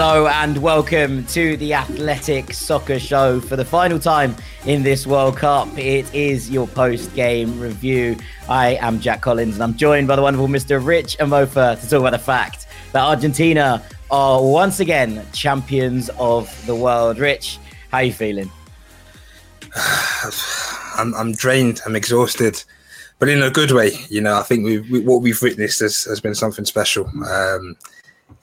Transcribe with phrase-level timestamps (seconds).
[0.00, 5.36] Hello and welcome to the Athletic Soccer Show for the final time in this World
[5.36, 5.76] Cup.
[5.76, 8.16] It is your post game review.
[8.48, 10.80] I am Jack Collins and I'm joined by the wonderful Mr.
[10.80, 16.76] Rich Amofa to talk about the fact that Argentina are once again champions of the
[16.76, 17.18] world.
[17.18, 17.58] Rich,
[17.90, 18.52] how are you feeling?
[20.94, 22.62] I'm, I'm drained, I'm exhausted,
[23.18, 23.90] but in a good way.
[24.08, 27.10] You know, I think we, we what we've witnessed has, has been something special.
[27.28, 27.76] Um,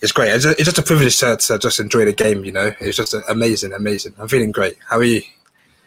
[0.01, 0.29] it's great.
[0.29, 2.43] It's, it's just a privilege to, to, just enjoy the game.
[2.45, 4.13] You know, it's just amazing, amazing.
[4.19, 4.77] I'm feeling great.
[4.87, 5.21] How are you?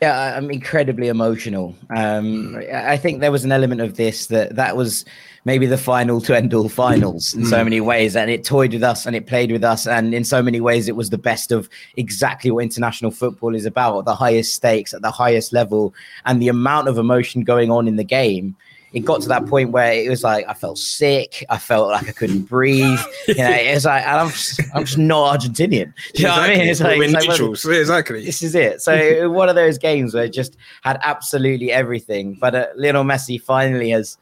[0.00, 1.74] Yeah, I'm incredibly emotional.
[1.90, 5.04] Um, I think there was an element of this that that was
[5.44, 7.64] maybe the final to end all finals in so mm.
[7.64, 10.40] many ways, and it toyed with us and it played with us, and in so
[10.40, 14.54] many ways, it was the best of exactly what international football is about: the highest
[14.54, 15.92] stakes at the highest level,
[16.26, 18.54] and the amount of emotion going on in the game
[18.92, 21.44] it got to that point where it was like I felt sick.
[21.50, 23.00] I felt like I couldn't breathe.
[23.26, 25.92] You know, it's like I'm just, I'm just not Argentinian.
[26.14, 26.24] You exactly.
[26.24, 26.68] know what I mean?
[26.68, 28.24] It's like, it's like exactly.
[28.24, 28.80] This is it.
[28.80, 32.38] So one of those games where it just had absolutely everything.
[32.40, 34.16] But uh, Lionel Messi finally has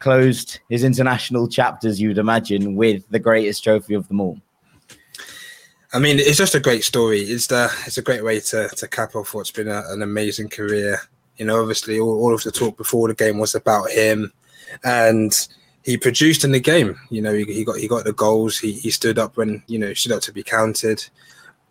[0.00, 2.00] closed his international chapters.
[2.00, 4.38] You'd imagine with the greatest trophy of them all.
[5.92, 7.20] I mean, it's just a great story.
[7.20, 10.48] It's the it's a great way to to cap off what's been a, an amazing
[10.48, 11.00] career
[11.40, 14.30] you know, obviously, all, all of the talk before the game was about him,
[14.84, 15.48] and
[15.82, 17.00] he produced in the game.
[17.08, 18.58] You know, he, he got he got the goals.
[18.58, 21.02] He he stood up when you know stood up to be counted.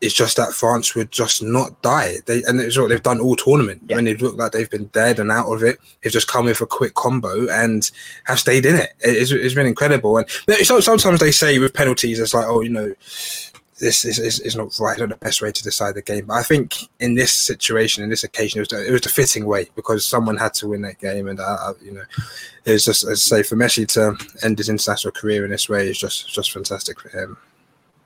[0.01, 2.15] It's just that France would just not die.
[2.25, 3.83] They and it's what they've done all tournament.
[3.87, 3.97] Yeah.
[3.97, 6.61] When they look like they've been dead and out of it, they've just come with
[6.61, 7.91] a quick combo and
[8.23, 8.93] have stayed in it.
[9.01, 10.17] It's, it's been incredible.
[10.17, 10.27] And
[10.63, 12.95] sometimes they say with penalties, it's like, oh, you know,
[13.79, 16.25] this is, is, is not right Not the best way to decide the game.
[16.25, 19.45] But I think in this situation, in this occasion, it was, it was the fitting
[19.45, 22.03] way because someone had to win that game, and uh, you know,
[22.65, 25.89] it's just as I say for Messi to end his international career in this way
[25.89, 27.37] is just just fantastic for him.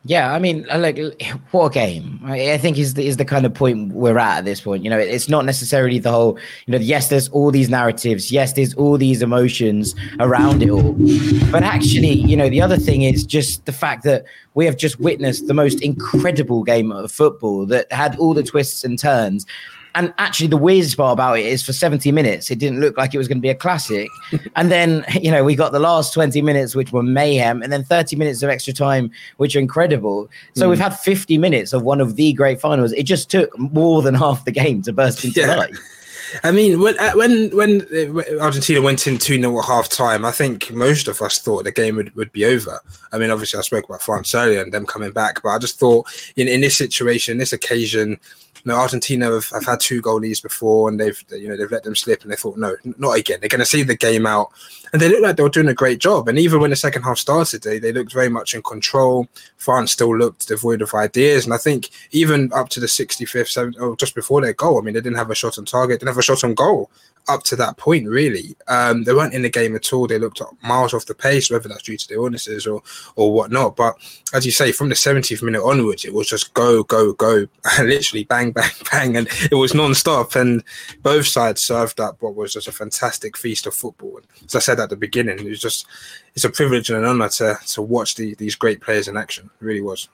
[0.06, 1.00] Yeah, I mean, uh, like,
[1.52, 2.20] what a game!
[2.26, 4.84] I think is the, is the kind of point we're at at this point.
[4.84, 6.38] You know, it's not necessarily the whole.
[6.66, 8.32] You know, yes, there's all these narratives.
[8.32, 10.94] Yes, there's all these emotions around it all.
[11.52, 14.26] But actually, you know, the other thing is just the fact that
[14.56, 18.84] we have just witnessed the most incredible game of football that had all the twists
[18.84, 19.46] and turns.
[19.96, 23.14] And actually, the weirdest part about it is for 70 minutes, it didn't look like
[23.14, 24.10] it was going to be a classic.
[24.56, 27.84] and then, you know, we got the last 20 minutes, which were mayhem, and then
[27.84, 30.30] 30 minutes of extra time, which are incredible.
[30.56, 30.72] So mm.
[30.72, 32.92] we've had 50 minutes of one of the great finals.
[32.94, 35.56] It just took more than half the game to burst into yeah.
[35.56, 35.78] life.
[36.44, 40.26] I mean, when uh, when when uh, Argentina went in 2 0 at half time,
[40.26, 42.80] I think most of us thought the game would, would be over.
[43.12, 45.80] I mean, obviously, I spoke about France earlier and them coming back, but I just
[45.80, 48.20] thought in, in this situation, this occasion,
[48.72, 51.96] know, Argentina have, have had two goalies before, and they've you know they've let them
[51.96, 53.40] slip, and they thought, no, not again.
[53.40, 54.52] They're going to see the game out,
[54.92, 56.28] and they looked like they were doing a great job.
[56.28, 59.28] And even when the second half started, they they looked very much in control.
[59.58, 63.82] France still looked devoid of ideas, and I think even up to the 65th, 7th,
[63.82, 66.10] or just before their goal, I mean, they didn't have a shot on target, didn't
[66.10, 66.90] have a shot on goal
[67.28, 68.56] up to that point, really.
[68.68, 70.08] Um, they weren't in the game at all.
[70.08, 72.82] They looked miles off the pace, whether that's due to the illnesses or
[73.16, 73.76] or whatnot.
[73.76, 73.98] But
[74.34, 77.48] as you say, from the 70th minute onwards, it was just go, go, go,
[77.80, 80.36] literally bang, bang, bang, and it was non-stop.
[80.36, 80.64] And
[81.02, 84.18] both sides served up what was just a fantastic feast of football.
[84.18, 85.40] And as I said, at the beginning.
[85.40, 85.88] It was just
[86.36, 89.50] it's a privilege and an honor to to watch the, these great players in action.
[89.60, 90.10] It really was.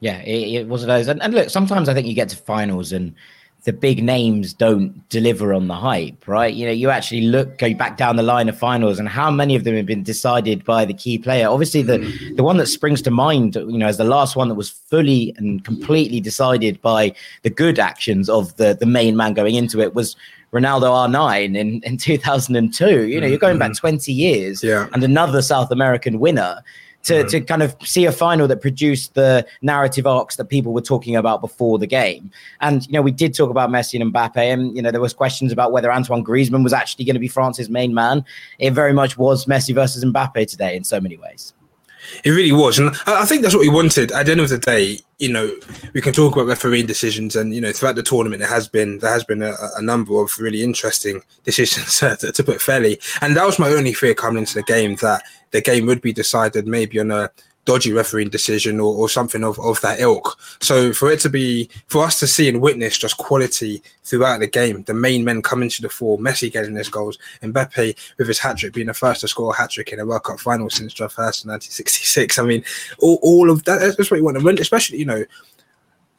[0.00, 1.06] Yeah, it, it was those.
[1.08, 3.14] And, and look, sometimes I think you get to finals and
[3.64, 6.52] the big names don't deliver on the hype, right?
[6.52, 9.54] You know, you actually look go back down the line of finals, and how many
[9.54, 11.48] of them have been decided by the key player.
[11.48, 11.98] Obviously, the
[12.36, 15.32] the one that springs to mind, you know, as the last one that was fully
[15.36, 19.94] and completely decided by the good actions of the the main man going into it
[19.94, 20.16] was
[20.52, 23.06] Ronaldo R9 in, in 2002.
[23.06, 23.86] You know, you're going back mm-hmm.
[23.86, 24.88] 20 years yeah.
[24.92, 26.62] and another South American winner
[27.04, 27.28] to, mm-hmm.
[27.28, 31.16] to kind of see a final that produced the narrative arcs that people were talking
[31.16, 32.30] about before the game.
[32.60, 35.12] And, you know, we did talk about Messi and Mbappe, and, you know, there was
[35.12, 38.24] questions about whether Antoine Griezmann was actually going to be France's main man.
[38.58, 41.52] It very much was Messi versus Mbappe today in so many ways.
[42.24, 44.10] It really was, and I think that's what we wanted.
[44.12, 45.54] At the end of the day, you know,
[45.94, 48.98] we can talk about refereeing decisions, and you know, throughout the tournament, there has been
[48.98, 53.36] there has been a, a number of really interesting decisions to, to, put fairly, and
[53.36, 55.22] that was my only fear coming into the game that
[55.52, 57.30] the game would be decided maybe on a
[57.64, 60.38] dodgy refereeing decision or, or something of, of that ilk.
[60.60, 64.46] So for it to be for us to see and witness just quality throughout the
[64.46, 68.28] game, the main men coming to the fore, Messi getting his goals, and Mbappe with
[68.28, 70.40] his hat trick being the first to score a hat trick in a World Cup
[70.40, 72.38] final since Hurst in 1966.
[72.38, 72.64] I mean,
[72.98, 74.36] all, all of that that's what you want.
[74.36, 75.24] And especially, you know,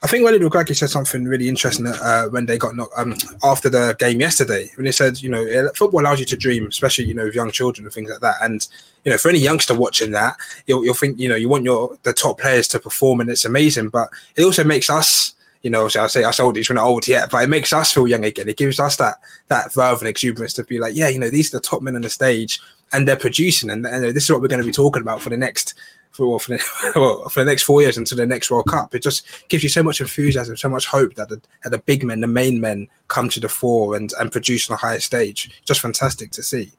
[0.03, 3.69] I think Walid Regragui said something really interesting uh, when they got knocked um, after
[3.69, 4.69] the game yesterday.
[4.75, 7.51] When he said, you know, football allows you to dream, especially you know with young
[7.51, 8.35] children and things like that.
[8.41, 8.67] And
[9.05, 10.35] you know, for any youngster watching that,
[10.67, 13.45] you'll, you'll think, you know, you want your the top players to perform, and it's
[13.45, 13.89] amazing.
[13.89, 17.07] But it also makes us, you know, so I say us oldies, we're not old
[17.07, 18.49] yet, but it makes us feel young again.
[18.49, 21.53] It gives us that that verve and exuberance to be like, yeah, you know, these
[21.53, 22.59] are the top men on the stage,
[22.91, 25.29] and they're producing, and, and this is what we're going to be talking about for
[25.29, 25.75] the next
[26.13, 26.59] for, for, the,
[27.31, 28.95] for the next four years until the next World Cup.
[28.95, 32.03] It just gives you so much enthusiasm, so much hope that the, that the big
[32.03, 35.61] men, the main men, come to the fore and, and produce on the highest stage.
[35.65, 36.71] Just fantastic to see.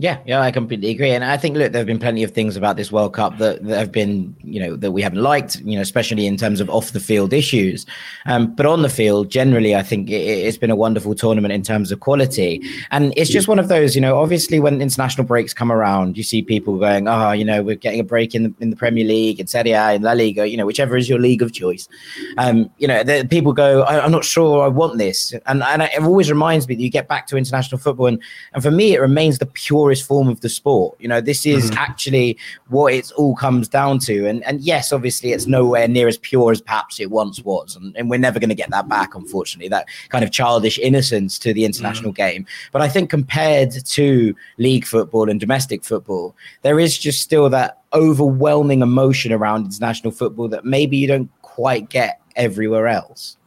[0.00, 1.10] Yeah, yeah, I completely agree.
[1.10, 3.64] And I think, look, there have been plenty of things about this World Cup that,
[3.64, 6.70] that have been, you know, that we haven't liked, you know, especially in terms of
[6.70, 7.84] off the field issues.
[8.24, 11.62] Um, but on the field, generally, I think it, has been a wonderful tournament in
[11.62, 12.62] terms of quality.
[12.92, 16.22] And it's just one of those, you know, obviously when international breaks come around, you
[16.22, 19.04] see people going, oh, you know, we're getting a break in the, in the Premier
[19.04, 21.88] League, in Serie A, in La Liga, you know, whichever is your league of choice.
[22.36, 25.34] Um, you know, the, people go, I, am not sure I want this.
[25.46, 28.06] And, and it always reminds me that you get back to international football.
[28.06, 28.22] And,
[28.52, 30.94] and for me, it remains the pure purest form of the sport.
[31.00, 31.78] You know, this is mm-hmm.
[31.78, 32.36] actually
[32.68, 34.26] what it all comes down to.
[34.26, 37.96] And and yes, obviously, it's nowhere near as pure as perhaps it once was, and,
[37.96, 39.68] and we're never going to get that back, unfortunately.
[39.68, 42.28] That kind of childish innocence to the international mm-hmm.
[42.28, 42.46] game.
[42.72, 47.78] But I think compared to league football and domestic football, there is just still that
[47.94, 53.37] overwhelming emotion around international football that maybe you don't quite get everywhere else.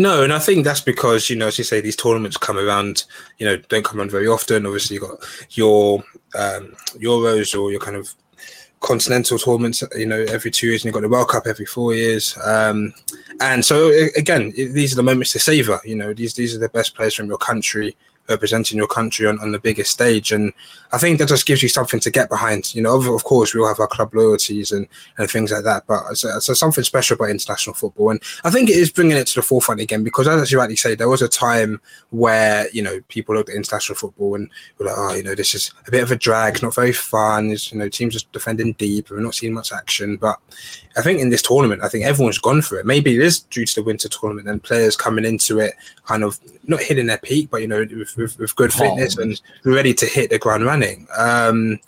[0.00, 3.04] No, and I think that's because you know, as you say, these tournaments come around.
[3.36, 4.64] You know, don't come around very often.
[4.64, 5.18] Obviously, you got
[5.50, 5.98] your
[6.34, 8.14] um, Euros or your kind of
[8.80, 9.84] continental tournaments.
[9.94, 12.34] You know, every two years, and you've got the World Cup every four years.
[12.42, 12.94] Um,
[13.42, 15.78] and so, again, these are the moments to savor.
[15.84, 17.94] You know, these these are the best players from your country
[18.30, 20.32] representing your country on, on the biggest stage.
[20.32, 20.52] And
[20.92, 22.74] I think that just gives you something to get behind.
[22.74, 24.86] You know, of, of course, we all have our club loyalties and,
[25.18, 28.10] and things like that, but it's, it's something special about international football.
[28.10, 30.76] And I think it is bringing it to the forefront again because, as you rightly
[30.76, 31.80] say, there was a time
[32.10, 34.48] where, you know, people looked at international football and
[34.78, 37.50] were like, oh, you know, this is a bit of a drag, not very fun.
[37.50, 40.16] It's, you know, teams just defending deep and we're not seeing much action.
[40.16, 40.38] But
[40.96, 42.86] I think in this tournament, I think everyone's gone for it.
[42.86, 46.38] Maybe it is due to the winter tournament and players coming into it kind of
[46.66, 49.22] not hitting their peak, but, you know, with, with, with good fitness oh.
[49.22, 51.06] and ready to hit the ground running.
[51.16, 51.78] Um,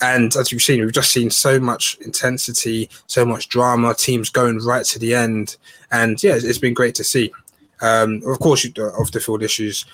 [0.00, 4.58] and as you've seen, we've just seen so much intensity, so much drama, teams going
[4.58, 5.56] right to the end.
[5.90, 7.32] And yeah, it's been great to see.
[7.80, 9.84] Um, of course, off the field issues,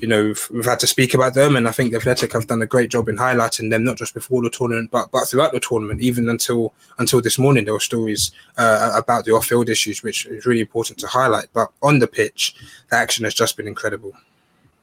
[0.00, 2.46] you know, we've, we've, had to speak about them, and I think the Athletic have
[2.46, 5.52] done a great job in highlighting them, not just before the tournament, but but throughout
[5.52, 6.00] the tournament.
[6.00, 10.46] Even until until this morning, there were stories uh, about the off-field issues, which is
[10.46, 11.48] really important to highlight.
[11.52, 12.54] But on the pitch,
[12.90, 14.12] the action has just been incredible.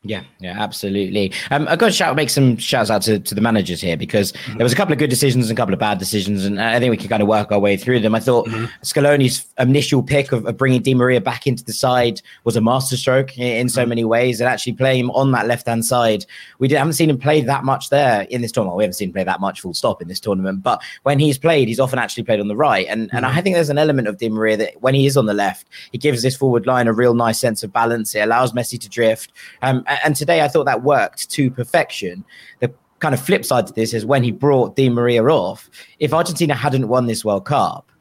[0.08, 1.34] Yeah, yeah, absolutely.
[1.52, 4.32] Um, I've got to shout, make some shouts out to, to the managers here because
[4.32, 4.58] mm-hmm.
[4.58, 6.80] there was a couple of good decisions and a couple of bad decisions, and I
[6.80, 8.16] think we can kind of work our way through them.
[8.16, 8.66] I thought mm-hmm.
[8.84, 13.38] Scaloni's initial pick of, of, bringing Di Maria back into the side was a masterstroke
[13.38, 13.90] in, in so mm-hmm.
[13.90, 16.26] many ways, and actually playing him on that left hand side.
[16.60, 18.78] We haven't seen him play that much there in this tournament.
[18.78, 21.38] We haven't seen him play that much full stop in this tournament, but when he's
[21.38, 23.38] played, he's often actually played on the right, and and mm-hmm.
[23.38, 25.68] I think there's an element of Di Maria that when he is on the left,
[25.92, 28.16] he gives this forward line a real nice sense of balance.
[28.16, 32.24] It allows Messi to drift, um, and today I thought that worked to perfection.
[32.60, 35.70] The kind of flip side to this is when he brought Di Maria off.
[36.00, 37.92] If Argentina hadn't won this World Cup,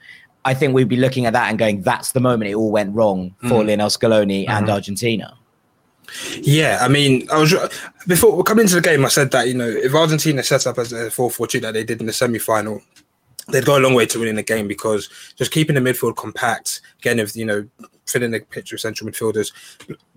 [0.44, 2.94] I think we'd be looking at that and going, "That's the moment it all went
[2.94, 3.66] wrong for mm.
[3.66, 4.50] Lionel Scaloni mm-hmm.
[4.50, 5.36] and Argentina."
[6.40, 7.52] Yeah, I mean, I was
[8.06, 9.04] before coming into the game.
[9.04, 12.00] I said that you know if Argentina set up as a four-four-two that they did
[12.00, 12.80] in the semi-final,
[13.48, 16.80] they'd go a long way to winning the game because just keeping the midfield compact,
[17.00, 17.66] again, if you know
[18.06, 19.50] filling the picture of central midfielders,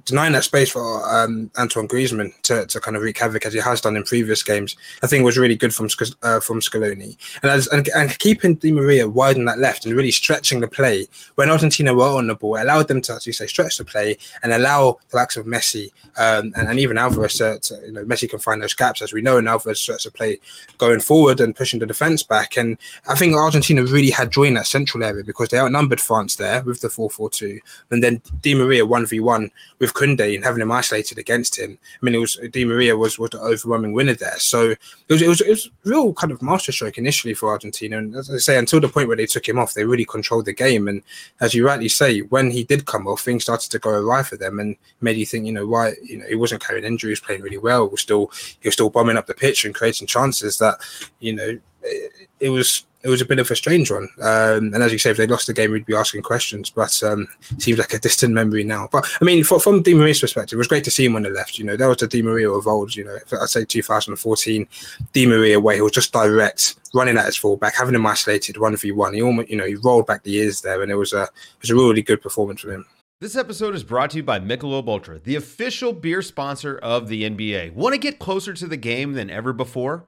[0.09, 3.59] denying that space for um, Antoine Griezmann to, to kind of wreak havoc as he
[3.59, 5.87] has done in previous games, I think was really good from
[6.21, 7.17] uh, from Scaloni.
[7.41, 10.67] And, as, and, and keeping Di Maria wide on that left and really stretching the
[10.67, 13.85] play when Argentina were on the ball, allowed them to, as you say, stretch the
[13.85, 17.91] play and allow the likes of Messi um, and, and even Alvarez to, to, you
[17.91, 20.39] know, Messi can find those gaps as we know, and Alvarez stretch the play
[20.77, 22.57] going forward and pushing the defence back.
[22.57, 26.35] And I think Argentina really had joy in that central area because they outnumbered France
[26.35, 27.59] there with the 4 4 2.
[27.91, 31.77] And then Di Maria 1v1 with Koundé and having him isolated against him.
[32.01, 34.39] I mean, it was Di Maria was was the overwhelming winner there.
[34.39, 34.79] So it
[35.10, 37.98] was it was it was real kind of masterstroke initially for Argentina.
[37.98, 40.46] And as I say, until the point where they took him off, they really controlled
[40.46, 40.88] the game.
[40.88, 41.01] And
[41.41, 44.38] as you rightly say, when he did come off, things started to go awry for
[44.38, 47.41] them and made you think, you know, why you know he wasn't carrying injuries, playing
[47.41, 47.89] really well.
[47.89, 50.79] Was still he was still bombing up the pitch and creating chances that
[51.20, 54.10] you know it, it was it was a bit of a strange one.
[54.22, 56.70] Um, and as you say, if they lost the game, we'd be asking questions.
[56.70, 57.27] But um,
[57.58, 58.89] seems like a distant memory now.
[58.91, 61.24] But I mean, for, from Di Maria's perspective, it was great to see him on
[61.24, 61.58] the left.
[61.58, 62.96] You know, that was the Di Maria of old.
[62.96, 64.68] You know, I'd say 2014
[65.13, 65.75] Di Maria, way.
[65.75, 69.13] he was just direct, running at his fullback, having him isolated one v one.
[69.13, 71.62] He almost, you know, he rolled back the ears there, and it was a it
[71.62, 72.86] was a really good performance from him.
[73.22, 77.29] This episode is brought to you by Michelob Ultra, the official beer sponsor of the
[77.29, 77.74] NBA.
[77.74, 80.08] Want to get closer to the game than ever before?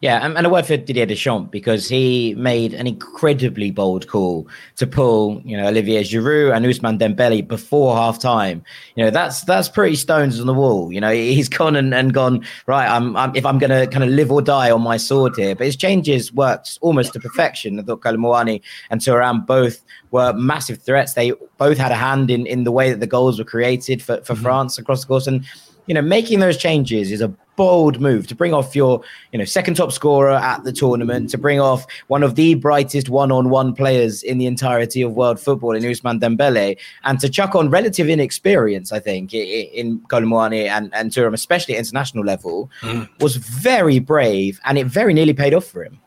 [0.00, 4.46] Yeah, and, and a word for Didier Deschamps because he made an incredibly bold call
[4.76, 8.62] to pull, you know, Olivier Giroud and Ousmane Dembele before half time.
[8.94, 10.92] You know, that's that's pretty stones on the wall.
[10.92, 12.88] You know, he's gone and, and gone right.
[12.88, 15.54] I'm, I'm if I'm going to kind of live or die on my sword here.
[15.54, 17.80] But his changes worked almost to perfection.
[17.80, 21.14] I thought Kolo and Thuram both were massive threats.
[21.14, 24.18] They both had a hand in in the way that the goals were created for
[24.22, 24.42] for mm-hmm.
[24.42, 25.44] France across the course and
[25.86, 29.00] you know, making those changes is a bold move to bring off your,
[29.32, 33.08] you know, second top scorer at the tournament, to bring off one of the brightest
[33.08, 37.70] one-on-one players in the entirety of world football in Ousmane Dembele, and to chuck on
[37.70, 43.08] relative inexperience, I think, in Kolo Muani and, and Thuram, especially at international level, mm.
[43.20, 45.98] was very brave, and it very nearly paid off for him.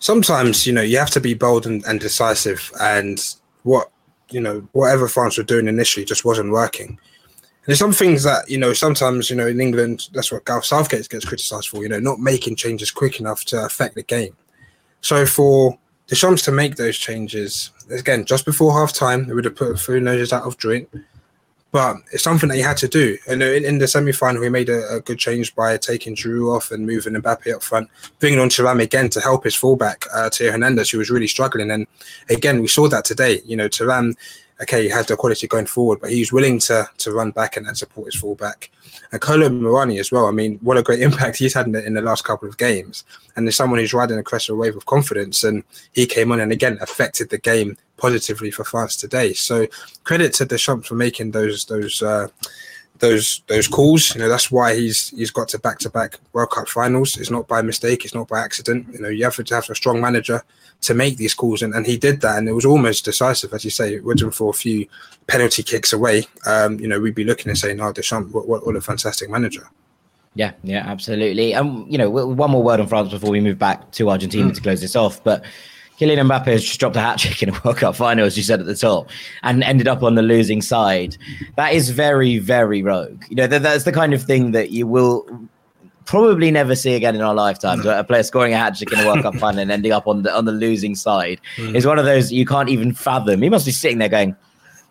[0.00, 3.90] Sometimes, you know, you have to be bold and, and decisive, and what
[4.30, 6.98] you know, whatever France were doing initially just wasn't working
[7.68, 11.06] there's some things that you know sometimes you know in England that's what Gareth Southgate
[11.10, 11.82] gets criticised for.
[11.82, 14.34] You know, not making changes quick enough to affect the game.
[15.02, 19.54] So for Deschamps to make those changes again just before half time, they would have
[19.54, 20.88] put Full noses out of joint.
[21.70, 23.18] But it's something that he had to do.
[23.28, 26.56] And in, in the semi final, he made a, a, good change by taking Giroud
[26.56, 30.30] off and moving Mbappe up front, bringing on Thuram again to help his fullback, uh,
[30.30, 31.70] Theo Hernandez, who was really struggling.
[31.70, 31.86] And
[32.30, 33.42] again, we saw that today.
[33.44, 34.16] You know, Thuram
[34.60, 37.66] okay, he has the quality going forward, but he's willing to to run back and,
[37.66, 38.70] and support his fullback.
[39.12, 40.26] And Kolo Muani as well.
[40.26, 42.58] I mean, what a great impact he's had in the, in the last couple of
[42.58, 43.04] games.
[43.36, 46.78] And there's someone who's riding a wave of confidence, and he came on and again
[46.80, 49.32] affected the game positively for France today.
[49.32, 49.66] So
[50.04, 52.02] credit to Deschamps for making those those.
[52.02, 52.28] Uh,
[52.98, 54.14] those those calls.
[54.14, 57.16] You know, that's why he's he's got to back to back World Cup finals.
[57.16, 58.04] It's not by mistake.
[58.04, 58.86] It's not by accident.
[58.92, 60.42] You know, you have to have a strong manager
[60.80, 63.64] to make these calls, and, and he did that, and it was almost decisive, as
[63.64, 63.94] you say.
[63.94, 64.86] It wasn't for a few
[65.26, 66.24] penalty kicks away.
[66.46, 69.30] Um, you know, we'd be looking and saying, "Oh, Deschamps, what, what, what a fantastic
[69.30, 69.68] manager."
[70.34, 71.54] Yeah, yeah, absolutely.
[71.54, 74.50] And um, you know, one more word on France before we move back to Argentina
[74.50, 74.54] mm.
[74.54, 75.44] to close this off, but.
[75.98, 78.42] Kylian Mbappe has just dropped a hat trick in a World Cup final, as you
[78.42, 79.10] said at the top,
[79.42, 81.16] and ended up on the losing side.
[81.56, 83.24] That is very, very rogue.
[83.28, 85.26] You know, that, that's the kind of thing that you will
[86.04, 87.84] probably never see again in our lifetimes.
[87.84, 87.98] No.
[87.98, 90.22] A player scoring a hat trick in a World Cup final and ending up on
[90.22, 91.74] the on the losing side mm.
[91.74, 93.42] is one of those you can't even fathom.
[93.42, 94.36] He must be sitting there going,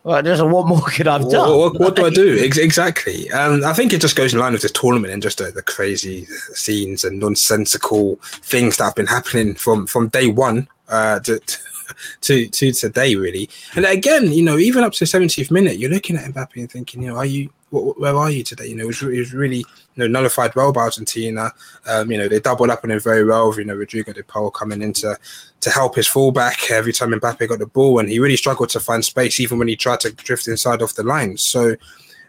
[0.07, 1.49] well, just what more could I've done?
[1.49, 2.37] What, what, what do I do?
[2.41, 3.29] exactly.
[3.29, 5.61] And I think it just goes in line with the tournament and just the, the,
[5.61, 11.41] crazy scenes and nonsensical things that have been happening from from day one uh, to,
[12.21, 13.49] to to today, really.
[13.75, 16.71] And again, you know, even up to the 70th minute, you're looking at Mbappe and
[16.71, 18.67] thinking, you know, are you where are you today?
[18.67, 19.65] You know, it was, it was really you
[19.97, 21.51] know nullified well by Argentina.
[21.85, 23.53] Um, you know, they doubled up on him very well.
[23.57, 25.17] You know, Rodrigo de Paul coming in to,
[25.61, 28.79] to help his fullback every time Mbappe got the ball, and he really struggled to
[28.79, 31.37] find space, even when he tried to drift inside off the line.
[31.37, 31.75] So,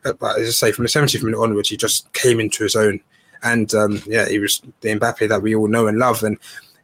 [0.04, 2.74] uh, but as I say, from the 70th minute onwards, he just came into his
[2.74, 3.00] own,
[3.42, 6.38] and um, yeah, he was the Mbappe that we all know and love, and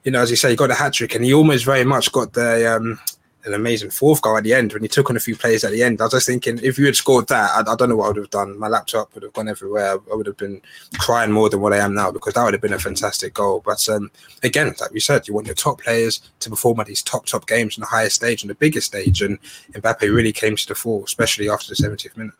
[0.04, 2.12] you know, as you say, he got a hat trick, and he almost very much
[2.12, 3.00] got the um,
[3.44, 5.72] an amazing fourth goal at the end when he took on a few players at
[5.72, 6.00] the end.
[6.00, 8.08] I was just thinking, if you had scored that, I, I don't know what I
[8.08, 8.58] would have done.
[8.58, 9.98] My laptop would have gone everywhere.
[10.10, 10.62] I would have been
[10.98, 13.62] crying more than what I am now because that would have been a fantastic goal.
[13.64, 14.10] But um,
[14.42, 17.46] again, like you said, you want your top players to perform at these top top
[17.46, 19.38] games on the highest stage and the biggest stage, and
[19.72, 22.34] Mbappe really came to the fore, especially after the 70th minute.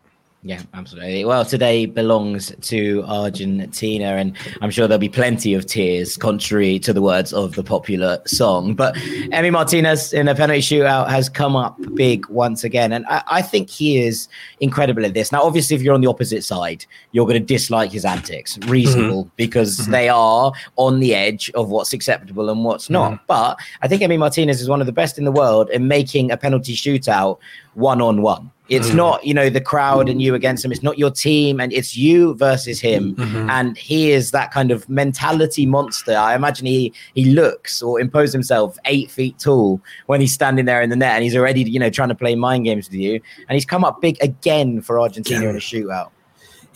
[0.47, 1.25] Yeah, absolutely.
[1.25, 6.93] Well, today belongs to Argentina, and I'm sure there'll be plenty of tears, contrary to
[6.93, 8.75] the words of the popular song.
[8.75, 13.23] But Emi Martinez in a penalty shootout has come up big once again, and I,
[13.27, 14.29] I think he is
[14.61, 15.33] incredible at this.
[15.33, 19.25] Now, obviously, if you're on the opposite side, you're going to dislike his antics, reasonable,
[19.25, 19.37] mm-hmm.
[19.37, 19.93] because mm-hmm.
[19.93, 23.13] they are on the edge of what's acceptable and what's not.
[23.13, 23.25] Mm-hmm.
[23.29, 26.31] But I think Emi Martinez is one of the best in the world in making
[26.31, 27.39] a penalty shootout
[27.75, 28.51] one on one.
[28.71, 28.95] It's mm.
[28.95, 30.73] not, you know, the crowd and you against him.
[30.73, 33.15] It's not your team and it's you versus him.
[33.15, 33.51] Mm-hmm.
[33.51, 36.17] And he is that kind of mentality monster.
[36.17, 40.81] I imagine he he looks or imposes himself eight feet tall when he's standing there
[40.81, 43.21] in the net and he's already, you know, trying to play mind games with you.
[43.49, 45.51] And he's come up big again for Argentina yeah.
[45.51, 46.11] in a shootout.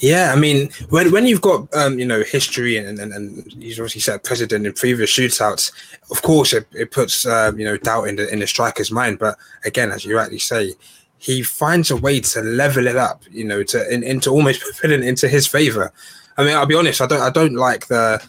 [0.00, 3.80] Yeah, I mean, when when you've got um, you know history and, and and he's
[3.80, 5.72] obviously set precedent in previous shootouts,
[6.10, 9.18] of course it, it puts um, you know doubt in the in the striker's mind.
[9.18, 10.74] But again, as you rightly say,
[11.18, 14.90] he finds a way to level it up, you know, to in, into almost put
[14.90, 15.92] it into his favor.
[16.36, 18.22] I mean, I'll be honest, I don't I don't like the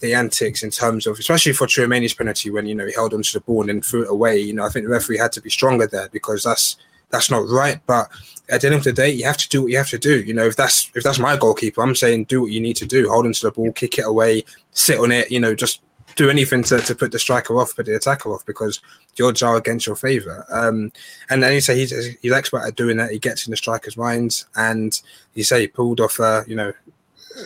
[0.00, 3.32] the antics in terms of especially for Tchouameni's penalty when you know he held onto
[3.32, 4.38] the ball and then threw it away.
[4.38, 6.76] You know, I think the referee had to be stronger there because that's
[7.10, 7.80] that's not right.
[7.86, 8.08] But
[8.48, 10.22] at the end of the day, you have to do what you have to do.
[10.22, 12.86] You know, if that's if that's my goalkeeper, I'm saying do what you need to
[12.86, 13.08] do.
[13.08, 15.30] Hold onto the ball, kick it away, sit on it.
[15.30, 15.80] You know, just
[16.16, 18.80] do anything to, to put the striker off, put the attacker off, because
[19.16, 20.44] the odds are against your favour.
[20.50, 20.90] Um,
[21.30, 23.12] and then you say he's he's expert at doing that.
[23.12, 25.00] He gets in the striker's minds, and
[25.34, 26.72] you say he pulled off a you know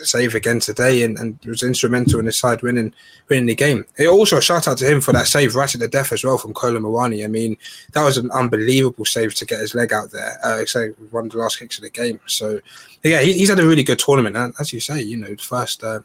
[0.03, 2.93] save again today, and, and was instrumental in his side winning
[3.27, 3.85] winning the game.
[3.97, 6.23] It also a shout out to him for that save right at the death as
[6.23, 7.25] well from Kolo Muani.
[7.25, 7.57] I mean,
[7.91, 10.39] that was an unbelievable save to get his leg out there.
[10.43, 12.21] Uh, so one of the last kicks of the game.
[12.25, 12.61] So
[13.03, 15.83] yeah, he, he's had a really good tournament, and as you say, you know, first.
[15.83, 15.99] Uh,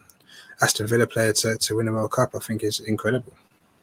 [0.62, 3.32] Aston Villa player to, to win a World Cup, I think is incredible.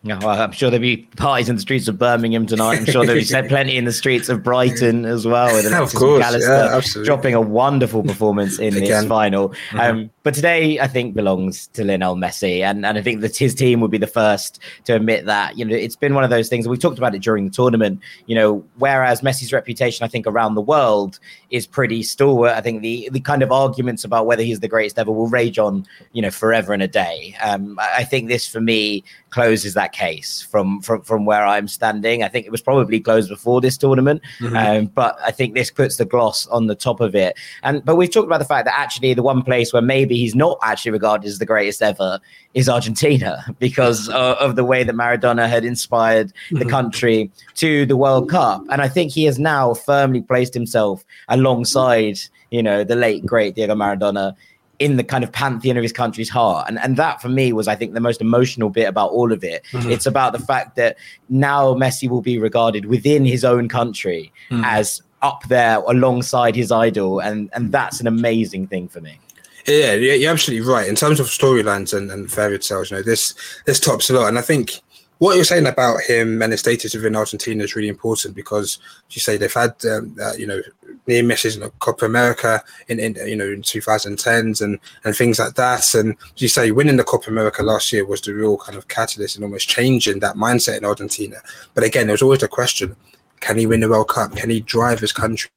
[0.06, 2.80] Yeah, well, I'm sure there'll be parties in the streets of Birmingham tonight.
[2.80, 5.54] I'm sure there'll be plenty in the streets of Brighton as well.
[5.54, 9.50] With Alexis of course, yeah, dropping a wonderful performance in this final.
[9.50, 9.80] Mm-hmm.
[9.80, 13.54] Um, but today, I think belongs to Lionel Messi, and, and I think that his
[13.54, 15.58] team would be the first to admit that.
[15.58, 16.66] You know, it's been one of those things.
[16.66, 18.00] We talked about it during the tournament.
[18.26, 22.54] You know, whereas Messi's reputation, I think, around the world is pretty stalwart.
[22.54, 25.60] I think the the kind of arguments about whether he's the greatest ever will rage
[25.60, 27.36] on, you know, forever and a day.
[27.44, 32.24] Um, I think this for me closes that case from from from where I'm standing.
[32.24, 34.56] I think it was probably closed before this tournament, mm-hmm.
[34.56, 37.38] um, but I think this puts the gloss on the top of it.
[37.64, 40.36] And but we've talked about the fact that actually the one place where maybe he's
[40.36, 42.20] not actually regarded as the greatest ever
[42.54, 46.70] is Argentina because of, of the way that Maradona had inspired the mm-hmm.
[46.70, 52.20] country to the World Cup, and I think he has now firmly placed himself alongside
[52.52, 54.36] you know the late great Diego Maradona
[54.80, 56.68] in the kind of pantheon of his country's heart.
[56.68, 59.44] And and that for me was, I think, the most emotional bit about all of
[59.44, 59.64] it.
[59.72, 59.92] Mm-hmm.
[59.92, 60.98] It's about the fact that
[61.30, 64.64] now Messi will be regarded within his own country mm.
[64.66, 69.20] as up there alongside his idol, and and that's an amazing thing for me.
[69.66, 70.90] Yeah, you're absolutely right.
[70.90, 73.34] In terms of storylines and, and fairy tales, you know, this
[73.66, 74.28] this tops a lot.
[74.28, 74.82] And I think
[75.20, 78.78] what you're saying about him and his status within Argentina is really important because
[79.10, 80.62] you say they've had um, uh, you know
[81.08, 85.40] near misses in the Copa America in, in you know in 2010s and and things
[85.40, 85.96] like that.
[85.96, 89.38] And you say, winning the Copa America last year was the real kind of catalyst
[89.38, 91.38] and almost changing that mindset in Argentina.
[91.74, 92.98] But again, there's always the question:
[93.40, 94.36] Can he win the World Cup?
[94.36, 95.50] Can he drive his country,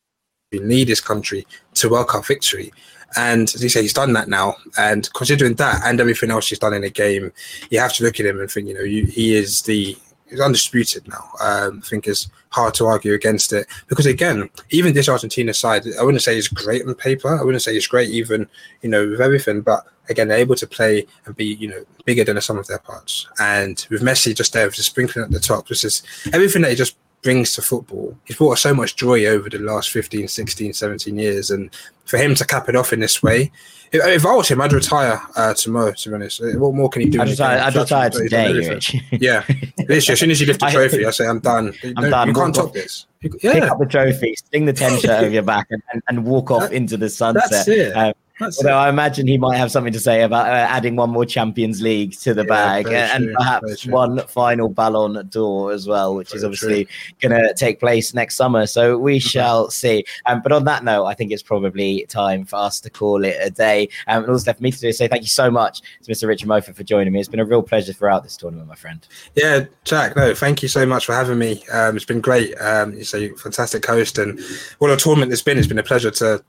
[0.53, 2.73] lead his country to World Cup victory?
[3.17, 4.57] And as you say, he's done that now.
[4.77, 7.33] And considering that and everything else he's done in the game,
[7.71, 9.97] you have to look at him and think, you know, you, he is the
[10.29, 11.31] he's undisputed now.
[11.41, 15.85] Um, I think it's hard to argue against it because again, even this Argentina side,
[15.99, 17.39] I wouldn't say it's great on paper.
[17.39, 18.49] I wouldn't say it's great even
[18.83, 22.25] you know with everything, but again, they're able to play and be you know bigger
[22.25, 23.27] than the sum of their parts.
[23.41, 26.77] And with Messi just there, just sprinkling at the top, this is everything that he
[26.77, 28.17] just brings to football.
[28.25, 31.51] He's brought us so much joy over the last 15, 16, 17 years.
[31.51, 33.51] And for him to cap it off in this way,
[33.91, 36.41] if, if I was him, I'd retire uh, tomorrow, to be honest.
[36.57, 37.21] What more can he do?
[37.21, 38.95] I'd retire, I'd retire today, Rich.
[39.11, 39.45] yeah.
[39.77, 41.75] Literally, as soon as you lift the trophy, I say, I'm done.
[41.83, 42.29] I'm no, done.
[42.29, 43.07] You can't top this.
[43.23, 46.25] You- Pick up the trophy, sting the 10 shirt over your back, and, and, and
[46.25, 47.51] walk off That- into the sunset.
[47.51, 47.91] That's it.
[47.91, 48.83] Um, That's Although it.
[48.83, 52.13] I imagine he might have something to say about uh, adding one more Champions League
[52.19, 56.35] to the Yeah, bag and true, very perhaps one final Ballon d'Or as well, which
[56.35, 56.87] is obviously
[57.21, 58.67] going to take place next summer.
[58.67, 60.05] So we shall see.
[60.27, 63.37] Um, but on that note, I think it's probably time for us to call it
[63.41, 63.89] a day.
[64.07, 65.81] Um, and all that's left for me to do is say thank you so much
[66.03, 66.29] to Mr.
[66.29, 67.21] Rich Amofa for joining me.
[67.21, 69.07] It's been a real pleasure throughout this tournament, my friend.
[69.35, 70.15] Yeah, Jack.
[70.15, 71.65] No, thank you so much for having me.
[71.73, 72.55] Um, it's been great.
[72.61, 74.39] Um, you're a fantastic host, and
[74.79, 75.57] what a tournament it's been.
[75.57, 76.45] It's been a pleasure to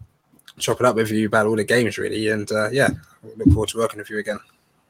[0.60, 2.30] chop it up with you about all the games, really.
[2.30, 2.89] And uh, yeah,
[3.38, 4.39] look forward to working with you again.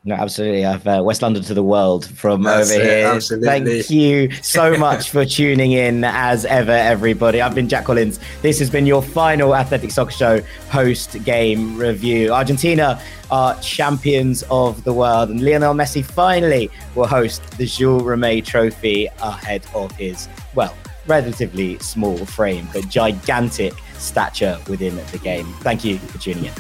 [0.03, 0.65] No, absolutely.
[0.65, 3.07] I've uh, West London to the world from That's over it, here.
[3.07, 3.47] absolutely.
[3.47, 7.41] Thank you so much for tuning in as ever, everybody.
[7.41, 8.17] I've been Jack Collins.
[8.41, 12.31] This has been your final Athletic Soccer Show post game review.
[12.31, 13.01] Argentina
[13.31, 19.09] are champions of the world, and Lionel Messi finally will host the Jules Rimet Trophy
[19.21, 20.73] ahead of his, well,
[21.07, 25.45] relatively small frame, but gigantic stature within the game.
[25.61, 26.53] Thank you for tuning in.